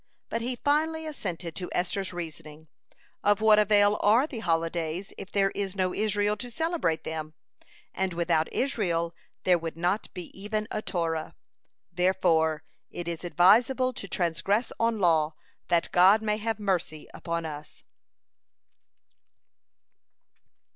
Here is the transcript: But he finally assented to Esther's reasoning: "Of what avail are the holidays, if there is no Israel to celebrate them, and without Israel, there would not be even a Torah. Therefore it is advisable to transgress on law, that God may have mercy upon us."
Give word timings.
But 0.29 0.41
he 0.41 0.55
finally 0.55 1.05
assented 1.05 1.53
to 1.57 1.69
Esther's 1.73 2.11
reasoning: 2.11 2.67
"Of 3.23 3.39
what 3.39 3.59
avail 3.59 3.99
are 4.01 4.25
the 4.25 4.39
holidays, 4.39 5.13
if 5.15 5.31
there 5.31 5.51
is 5.51 5.75
no 5.75 5.93
Israel 5.93 6.35
to 6.37 6.49
celebrate 6.49 7.03
them, 7.03 7.35
and 7.93 8.11
without 8.11 8.51
Israel, 8.51 9.13
there 9.43 9.59
would 9.59 9.77
not 9.77 10.11
be 10.15 10.35
even 10.35 10.67
a 10.71 10.81
Torah. 10.81 11.35
Therefore 11.91 12.63
it 12.89 13.07
is 13.07 13.23
advisable 13.23 13.93
to 13.93 14.07
transgress 14.07 14.71
on 14.79 14.97
law, 14.97 15.35
that 15.67 15.91
God 15.91 16.23
may 16.23 16.37
have 16.37 16.59
mercy 16.59 17.07
upon 17.13 17.45
us." 17.45 17.83